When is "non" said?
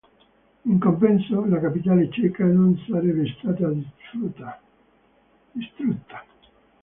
2.43-2.75